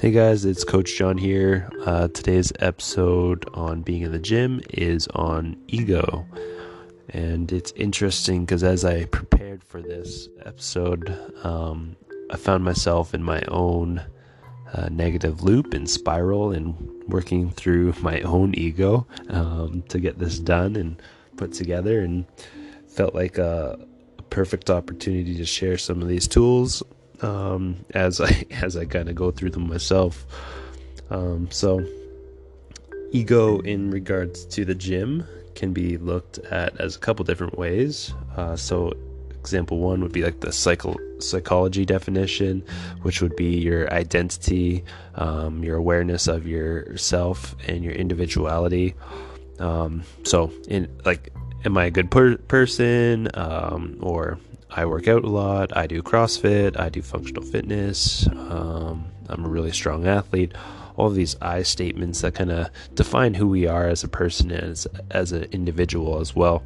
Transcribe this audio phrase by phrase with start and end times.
[0.00, 1.68] Hey guys, it's Coach John here.
[1.84, 6.26] Uh, today's episode on being in the gym is on ego.
[7.10, 11.96] And it's interesting because as I prepared for this episode, um,
[12.30, 14.02] I found myself in my own
[14.72, 16.74] uh, negative loop and spiral and
[17.08, 21.02] working through my own ego um, to get this done and
[21.36, 22.00] put together.
[22.00, 22.24] And
[22.88, 23.78] felt like a,
[24.16, 26.82] a perfect opportunity to share some of these tools
[27.22, 30.24] um, as I as I kind of go through them myself.
[31.10, 31.84] Um, so,
[33.10, 38.14] ego in regards to the gym can be looked at as a couple different ways.
[38.36, 38.92] Uh, so,
[39.40, 42.62] example one would be like the psycho- psychology definition,
[43.02, 44.84] which would be your identity,
[45.16, 48.94] um, your awareness of yourself, and your individuality.
[49.58, 51.32] Um, so, in like,
[51.64, 54.38] am I a good per- person, um, or
[54.72, 55.76] I work out a lot.
[55.76, 56.78] I do CrossFit.
[56.78, 58.26] I do functional fitness.
[58.28, 60.52] Um, I'm a really strong athlete.
[60.96, 64.52] All of these I statements that kind of define who we are as a person
[64.52, 66.62] as as an individual as well.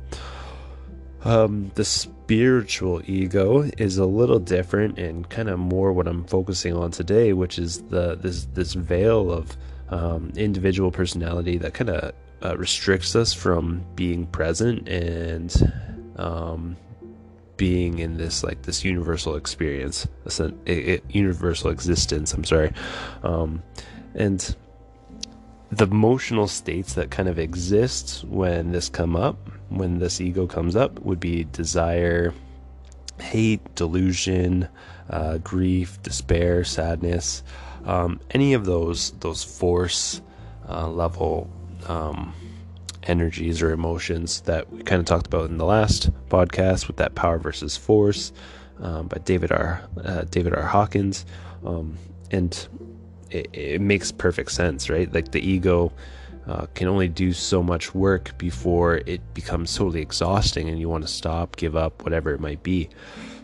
[1.24, 6.76] Um, the spiritual ego is a little different and kind of more what I'm focusing
[6.76, 9.56] on today, which is the this this veil of
[9.88, 12.12] um, individual personality that kind of
[12.44, 15.72] uh, restricts us from being present and
[16.16, 16.76] um,
[17.56, 22.32] being in this like this universal experience, this a, a, universal existence.
[22.32, 22.72] I'm sorry,
[23.22, 23.62] um,
[24.14, 24.54] and
[25.70, 30.76] the emotional states that kind of exist when this come up, when this ego comes
[30.76, 32.32] up, would be desire,
[33.20, 34.68] hate, delusion,
[35.10, 37.42] uh, grief, despair, sadness,
[37.84, 40.20] um, any of those those force
[40.68, 41.50] uh, level.
[41.86, 42.34] Um,
[43.04, 47.14] energies or emotions that we kind of talked about in the last podcast with that
[47.14, 48.32] power versus force
[48.80, 49.82] um, by David R.
[50.02, 50.62] Uh, David R.
[50.62, 51.24] Hawkins,
[51.64, 51.96] um,
[52.30, 52.68] and
[53.30, 55.12] it, it, makes perfect sense, right?
[55.12, 55.92] Like the ego
[56.46, 61.04] uh, can only do so much work before it becomes totally exhausting, and you want
[61.04, 62.88] to stop, give up, whatever it might be.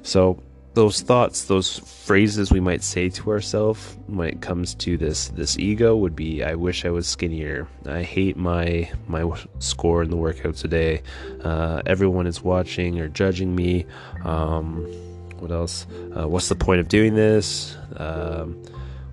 [0.02, 0.42] So
[0.74, 5.58] those thoughts, those phrases we might say to ourselves when it comes to this this
[5.58, 7.66] ego would be I wish I was skinnier.
[7.86, 9.28] I hate my my
[9.58, 11.02] score in the workout today.
[11.42, 13.86] Uh, everyone is watching or judging me.
[14.24, 14.84] Um,
[15.40, 15.86] what else?
[16.16, 17.76] Uh, what's the point of doing this?
[17.96, 18.62] Um,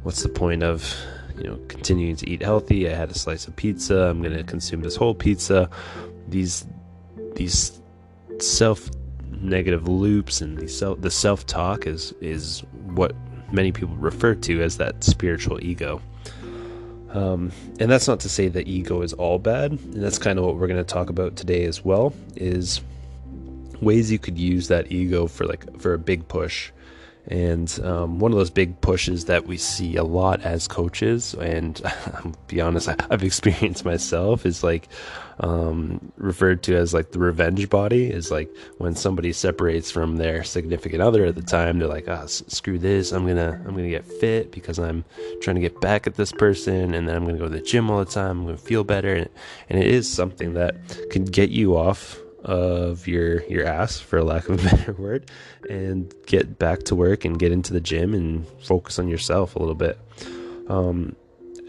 [0.04, 0.96] what's the point of
[1.38, 2.88] you know continuing to eat healthy?
[2.88, 3.96] I had a slice of pizza.
[4.10, 5.70] I'm going to consume this whole pizza.
[6.28, 6.68] These
[7.34, 7.82] these
[8.40, 8.92] self
[9.42, 13.16] negative loops and the self the self talk is is what
[13.52, 16.02] many people refer to as that spiritual ego.
[17.12, 20.46] Um, and that's not to say that ego is all bad, and that's kind of
[20.46, 22.14] what we're going to talk about today as well.
[22.36, 22.82] Is
[23.82, 26.72] ways you could use that ego for like for a big push
[27.28, 31.82] and um, one of those big pushes that we see a lot as coaches, and
[32.14, 34.88] I'll be honest, I've experienced myself, is like
[35.42, 38.10] um, referred to as like the revenge body.
[38.10, 42.26] Is like when somebody separates from their significant other at the time, they're like, ah,
[42.28, 45.04] screw this, I'm gonna I'm gonna get fit because I'm
[45.42, 47.92] trying to get back at this person, and then I'm gonna go to the gym
[47.92, 48.40] all the time.
[48.40, 49.30] I'm gonna feel better, and,
[49.70, 50.76] and it is something that
[51.12, 55.30] can get you off of your your ass for lack of a better word
[55.70, 59.60] and get back to work and get into the gym and focus on yourself a
[59.60, 60.00] little bit.
[60.70, 61.16] Um,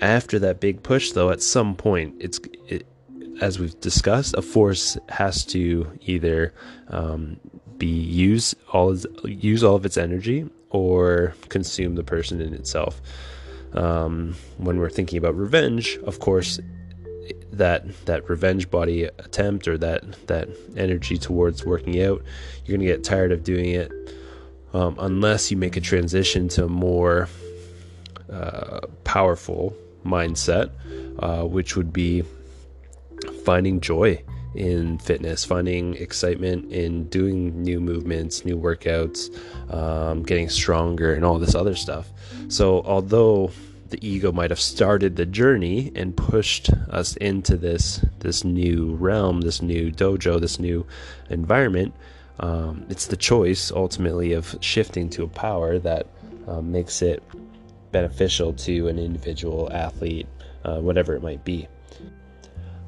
[0.00, 2.86] after that big push though at some point it's it,
[3.40, 6.54] as we've discussed a force has to either
[6.88, 7.38] um,
[7.76, 13.00] be use all use all of its energy or consume the person in itself.
[13.72, 16.60] Um, when we're thinking about revenge of course
[17.58, 22.22] that that revenge body attempt or that that energy towards working out,
[22.64, 23.92] you're gonna get tired of doing it
[24.72, 27.28] um, unless you make a transition to a more
[28.32, 29.74] uh, powerful
[30.04, 30.70] mindset,
[31.18, 32.22] uh, which would be
[33.44, 34.22] finding joy
[34.54, 39.30] in fitness, finding excitement in doing new movements, new workouts,
[39.72, 42.10] um, getting stronger, and all this other stuff.
[42.48, 43.50] So, although
[43.90, 49.40] the ego might have started the journey and pushed us into this this new realm,
[49.40, 50.86] this new dojo, this new
[51.30, 51.94] environment.
[52.40, 56.06] Um, it's the choice ultimately of shifting to a power that
[56.46, 57.22] um, makes it
[57.90, 60.28] beneficial to an individual athlete,
[60.64, 61.66] uh, whatever it might be.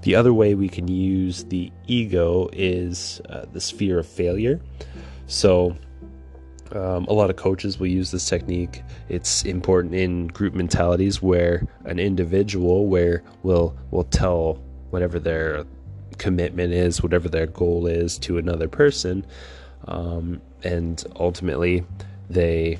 [0.02, 4.60] The other way we can use the ego is uh, the sphere of failure.
[5.26, 5.76] So,
[6.72, 8.82] um, a lot of coaches will use this technique.
[9.08, 14.54] It's important in group mentalities where an individual where will will tell
[14.90, 15.64] whatever their
[16.18, 19.24] commitment is, whatever their goal is to another person,
[19.88, 21.84] um, and ultimately
[22.28, 22.78] they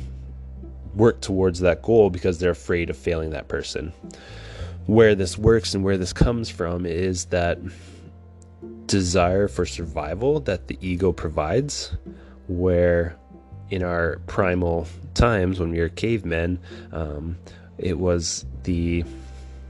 [0.95, 3.93] work towards that goal because they're afraid of failing that person.
[4.87, 7.59] Where this works and where this comes from is that
[8.87, 11.97] desire for survival that the ego provides,
[12.49, 13.17] where
[13.71, 16.59] in our primal times when we were cavemen,
[16.93, 17.37] um,
[17.79, 19.05] it was the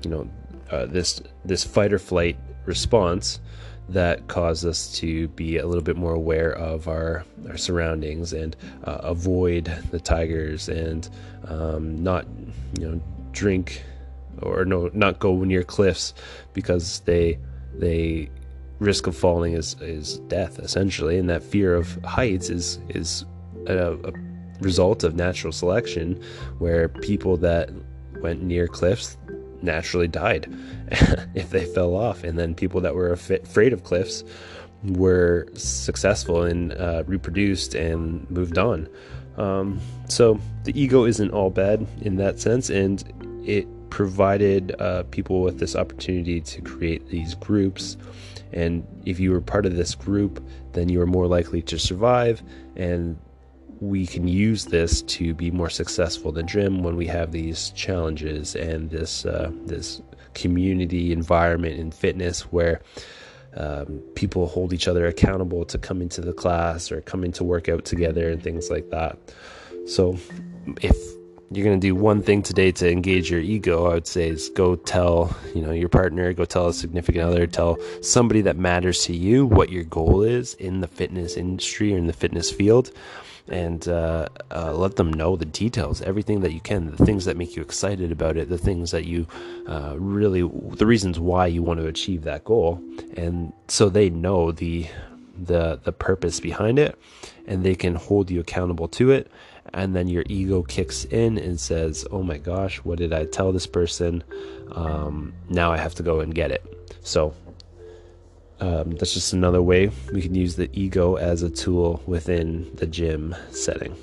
[0.03, 0.29] you know
[0.71, 2.37] uh, this this fight or flight
[2.67, 3.41] response
[3.89, 8.57] that caused us to be a little bit more aware of our our surroundings and
[8.85, 11.09] uh, avoid the tigers and
[11.49, 12.27] um, not
[12.79, 13.01] you know
[13.33, 13.83] drink
[14.43, 16.15] or no not go near cliffs
[16.53, 17.39] because they
[17.75, 18.29] they
[18.81, 21.19] risk of falling is is death essentially.
[21.19, 23.25] And that fear of heights is is
[23.67, 24.13] a, a
[24.61, 26.23] result of natural selection
[26.59, 27.71] where people that
[28.21, 29.17] went near cliffs
[29.63, 30.53] naturally died
[31.35, 32.25] if they fell off.
[32.25, 34.25] And then people that were afraid of cliffs
[34.85, 38.89] were successful and uh, reproduced and moved on.
[39.37, 43.03] Um, so the ego isn't all bad in that sense, and
[43.47, 47.97] it provided uh, people with this opportunity to create these groups.
[48.53, 52.43] And if you were part of this group, then you were more likely to survive
[52.77, 53.19] and
[53.81, 57.71] we can use this to be more successful in the gym when we have these
[57.71, 60.03] challenges and this uh, this
[60.35, 62.81] community environment in fitness where
[63.57, 67.85] um, people hold each other accountable to come into the class or come into workout
[67.85, 69.19] together and things like that.
[69.87, 70.19] So,
[70.83, 70.97] if
[71.51, 74.51] you're going to do one thing today to engage your ego, I would say is
[74.51, 79.05] go tell, you know, your partner, go tell a significant other, tell somebody that matters
[79.07, 82.93] to you what your goal is in the fitness industry or in the fitness field
[83.49, 87.37] and uh, uh, let them know the details, everything that you can, the things that
[87.37, 89.27] make you excited about it, the things that you
[89.67, 90.43] uh, really,
[90.77, 92.83] the reasons why you want to achieve that goal,
[93.17, 94.87] and so they know the
[95.43, 96.99] the the purpose behind it,
[97.47, 99.31] and they can hold you accountable to it.
[99.73, 103.53] And then your ego kicks in and says, "Oh my gosh, what did I tell
[103.53, 104.25] this person?
[104.73, 106.65] Um, now I have to go and get it."
[107.03, 107.35] So
[108.61, 112.87] um, that's just another way we can use the ego as a tool within the
[112.87, 113.97] gym setting.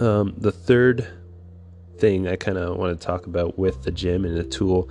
[0.00, 1.06] Um, the third
[1.98, 4.90] thing I kind of want to talk about with the gym and a tool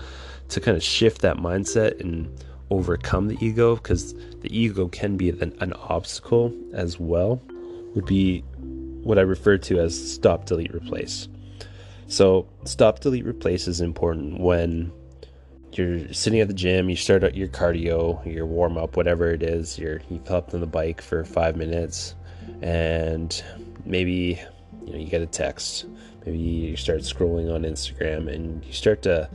[0.49, 2.33] to kind of shift that mindset and
[2.69, 7.41] overcome the ego, because the ego can be an, an obstacle as well,
[7.95, 8.39] would be
[9.03, 11.27] what I refer to as stop, delete, replace.
[12.07, 14.91] So, stop, delete, replace is important when
[15.77, 19.43] you're sitting at the gym, you start out your cardio, your warm up, whatever it
[19.43, 22.15] is, you're you hop on the bike for five minutes,
[22.61, 23.43] and
[23.85, 24.39] maybe
[24.85, 25.85] you know you get a text,
[26.25, 29.29] maybe you start scrolling on Instagram, and you start to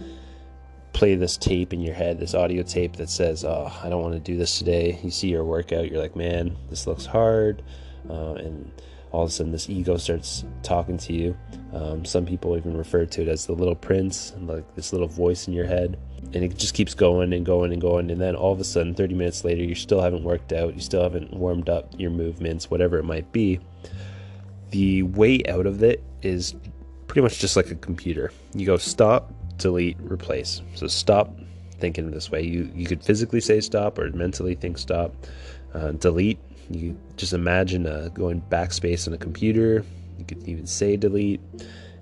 [0.93, 4.15] play this tape in your head, this audio tape that says, "Oh, I don't want
[4.15, 7.63] to do this today." You see your workout, you're like, "Man, this looks hard,"
[8.09, 8.71] uh, and
[9.11, 11.37] all of a sudden this ego starts talking to you.
[11.73, 15.49] Um, some people even refer to it as the little prince, like this little voice
[15.49, 15.99] in your head.
[16.35, 18.11] And it just keeps going and going and going.
[18.11, 20.81] And then all of a sudden, 30 minutes later, you still haven't worked out, you
[20.81, 23.61] still haven't warmed up your movements, whatever it might be.
[24.71, 26.55] The way out of it is
[27.07, 28.31] pretty much just like a computer.
[28.55, 30.61] You go stop, delete, replace.
[30.75, 31.35] So stop
[31.79, 32.43] thinking this way.
[32.43, 35.15] You, you could physically say stop or mentally think stop.
[35.73, 36.39] Uh, delete
[36.71, 39.85] you just imagine uh, going backspace on a computer.
[40.19, 41.41] You could even say delete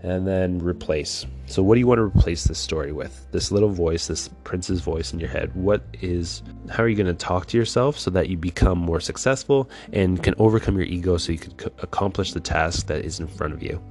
[0.03, 1.27] and then replace.
[1.47, 3.27] So, what do you want to replace this story with?
[3.33, 5.55] This little voice, this prince's voice in your head.
[5.55, 9.01] What is, how are you going to talk to yourself so that you become more
[9.01, 13.29] successful and can overcome your ego so you can accomplish the task that is in
[13.29, 13.83] front of you?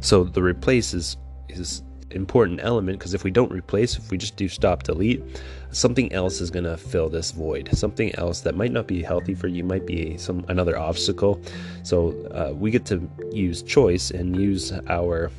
[0.00, 1.16] So, the replace is,
[1.48, 1.82] is
[2.14, 5.22] important element because if we don't replace, if we just do stop delete,
[5.70, 7.68] something else is going to fill this void.
[7.72, 11.40] Something else that might not be healthy for you might be some another obstacle.
[11.82, 15.30] So uh, we get to use choice and use our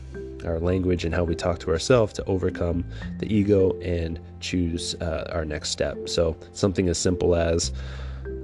[0.46, 2.86] our language and how we talk to ourselves to overcome
[3.17, 6.08] the ego and choose uh, our next step.
[6.08, 7.74] So something as simple as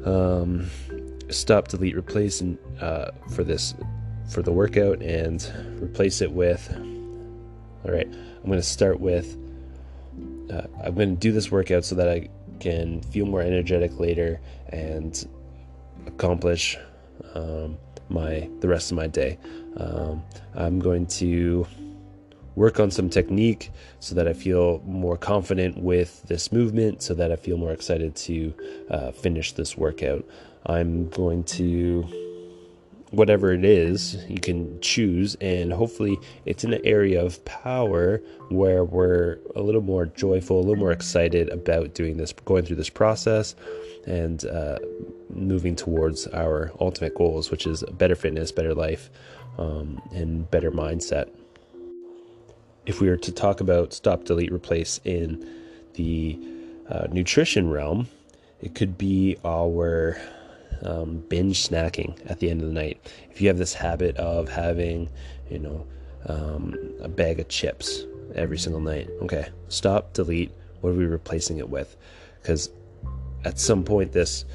[0.03, 0.67] um,
[1.29, 3.75] stop, delete, replace, and uh, for this
[4.29, 5.45] for the workout and
[5.81, 6.73] replace it with
[7.83, 9.37] all right, I'm going to start with
[10.51, 14.39] uh, I'm going to do this workout so that I can feel more energetic later
[14.69, 15.27] and
[16.05, 16.77] accomplish
[17.33, 17.77] um,
[18.09, 19.37] my the rest of my day.
[19.77, 20.23] Um,
[20.53, 21.65] I'm going to
[22.55, 27.31] work on some technique so that I feel more confident with this movement, so that
[27.31, 28.53] I feel more excited to
[28.89, 30.25] uh, finish this workout.
[30.65, 32.05] I'm going to
[33.11, 38.83] whatever it is you can choose and hopefully it's in an area of power where
[38.83, 42.89] we're a little more joyful a little more excited about doing this going through this
[42.89, 43.53] process
[44.05, 44.77] and uh,
[45.29, 49.09] moving towards our ultimate goals, which is better fitness, better life,
[49.57, 51.29] um, and better mindset.
[52.85, 55.47] If we were to talk about stop, delete, replace in
[55.93, 56.39] the
[56.89, 58.07] uh, nutrition realm,
[58.59, 60.19] it could be our
[60.83, 63.11] um, binge snacking at the end of the night.
[63.29, 65.09] If you have this habit of having,
[65.49, 65.87] you know,
[66.27, 70.51] um, a bag of chips every single night, okay, stop, delete.
[70.81, 71.95] What are we replacing it with?
[72.41, 72.69] Because
[73.45, 74.45] at some point, this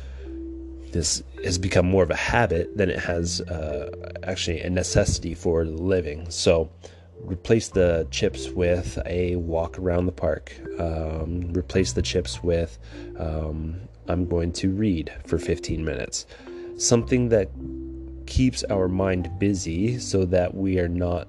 [0.93, 3.91] this has become more of a habit than it has uh,
[4.23, 6.31] actually a necessity for living.
[6.31, 6.71] So
[7.19, 10.55] replace the chips with a walk around the park.
[10.79, 12.79] Um, replace the chips with
[13.19, 16.27] um, I'm going to read for 15 minutes.
[16.77, 17.51] Something that
[18.27, 21.29] keeps our mind busy so that we are not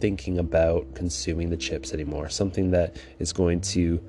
[0.00, 2.28] thinking about consuming the chips anymore.
[2.28, 4.00] Something that is going to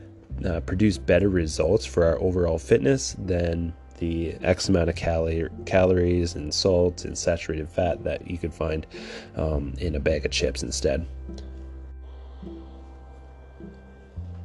[0.45, 6.35] uh, produce better results for our overall fitness than the X amount of cali- calories
[6.35, 8.87] and salt and saturated fat that you could find
[9.35, 11.05] um, in a bag of chips instead.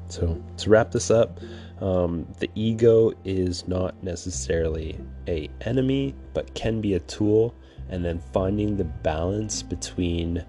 [0.09, 1.41] So, to wrap this up,
[1.81, 7.55] um, the ego is not necessarily a enemy, but can be a tool.
[7.89, 10.45] And then finding the balance between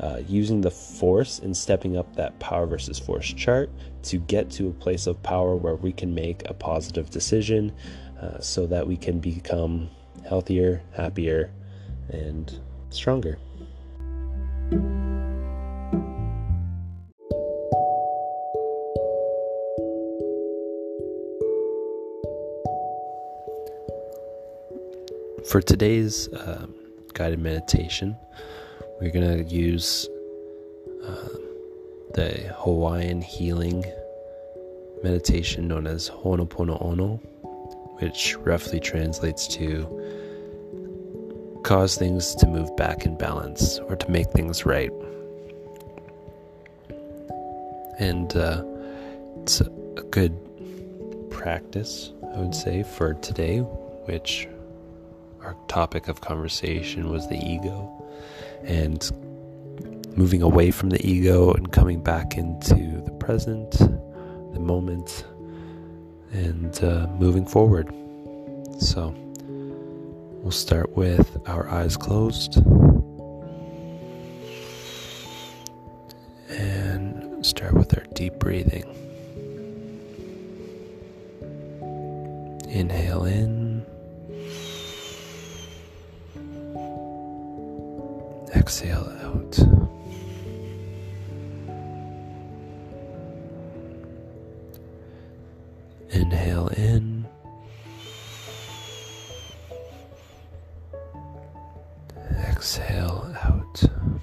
[0.00, 3.70] uh, using the force and stepping up that power versus force chart
[4.02, 7.72] to get to a place of power where we can make a positive decision
[8.20, 9.90] uh, so that we can become
[10.26, 11.50] healthier, happier,
[12.08, 13.38] and stronger.
[25.50, 26.68] For today's uh,
[27.12, 28.16] guided meditation,
[29.00, 30.08] we're going to use
[31.04, 31.28] uh,
[32.14, 33.84] the Hawaiian healing
[35.02, 37.18] meditation known as Ho'oponopono,
[37.98, 44.64] which roughly translates to cause things to move back in balance or to make things
[44.64, 44.92] right.
[47.98, 48.62] And uh,
[49.42, 49.68] it's a
[50.12, 50.32] good
[51.28, 54.46] practice, I would say, for today, which
[55.42, 57.90] our topic of conversation was the ego
[58.64, 59.10] and
[60.16, 65.24] moving away from the ego and coming back into the present, the moment,
[66.32, 67.88] and uh, moving forward.
[68.80, 69.14] So
[70.42, 72.56] we'll start with our eyes closed
[76.50, 78.84] and start with our deep breathing.
[82.68, 83.59] Inhale in.
[88.70, 89.58] Exhale out.
[96.10, 97.26] Inhale in.
[102.48, 104.19] Exhale out.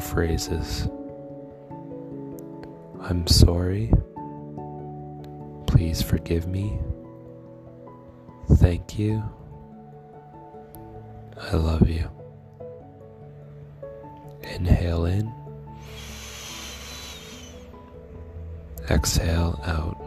[0.00, 0.88] Phrases
[3.06, 3.92] I'm sorry.
[5.66, 6.78] Please forgive me.
[8.52, 9.22] Thank you.
[11.38, 12.10] I love you.
[14.54, 15.30] Inhale in.
[18.88, 20.02] Exhale out.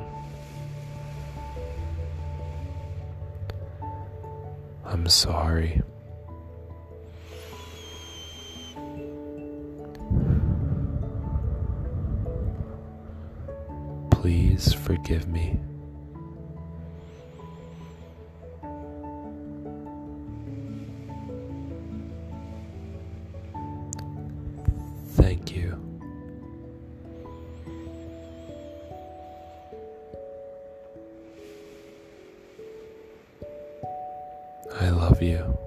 [4.85, 5.83] I'm sorry.
[14.57, 15.59] Please forgive me.
[25.09, 25.79] Thank you.
[34.81, 35.66] I love you.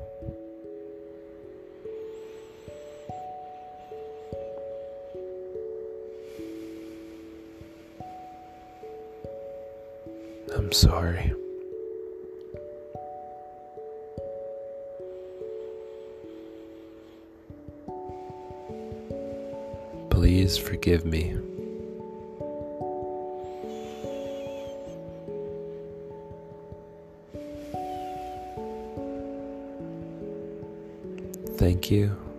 [20.50, 21.36] Please forgive me.
[31.56, 32.29] Thank you.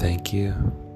[0.00, 0.89] Thank you.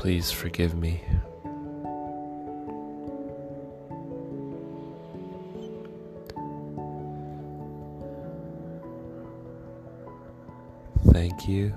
[0.00, 1.02] Please forgive me.
[11.12, 11.74] Thank you.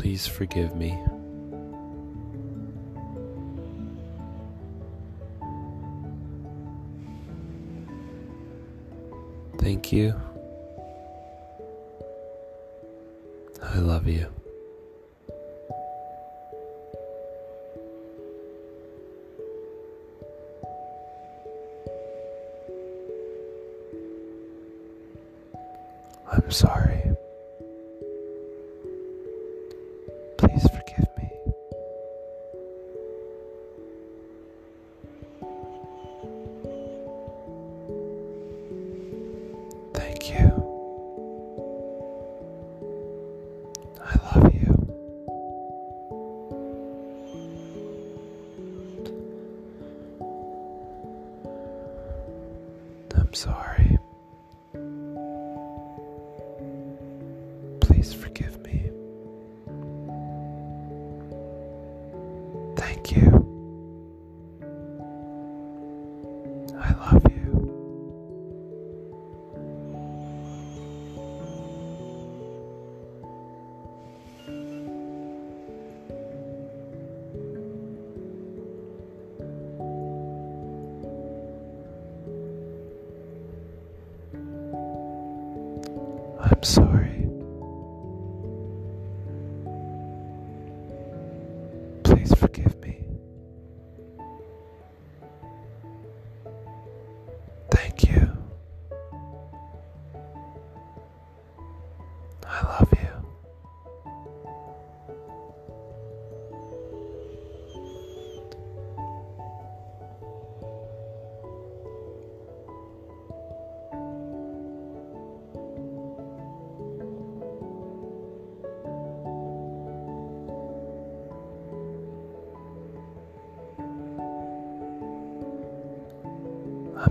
[0.00, 0.98] Please forgive me.
[9.58, 10.18] Thank you.
[13.62, 14.39] I love you.
[86.60, 87.09] I'm sorry.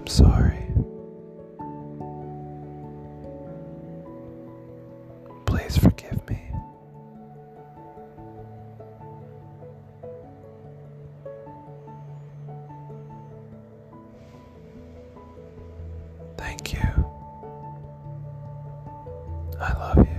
[0.09, 0.65] Sorry.
[5.45, 6.41] Please forgive me.
[16.37, 16.79] Thank you.
[19.59, 20.18] I love you.